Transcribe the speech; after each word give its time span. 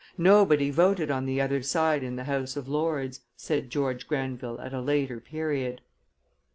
"Nobody 0.17 0.71
voted 0.71 1.11
on 1.11 1.25
the 1.27 1.39
other 1.39 1.61
side 1.61 2.01
in 2.01 2.15
the 2.15 2.23
House 2.23 2.55
of 2.57 2.67
Lords," 2.67 3.19
said 3.37 3.69
George 3.69 4.07
Grenville 4.07 4.59
at 4.59 4.73
a 4.73 4.81
later 4.81 5.19
period. 5.19 5.81